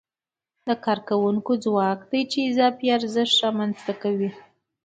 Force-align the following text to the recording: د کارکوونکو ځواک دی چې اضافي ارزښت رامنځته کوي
د 0.67 0.69
کارکوونکو 0.85 1.51
ځواک 1.63 1.99
دی 2.11 2.21
چې 2.31 2.39
اضافي 2.49 2.87
ارزښت 2.97 3.33
رامنځته 3.45 3.93
کوي 4.01 4.29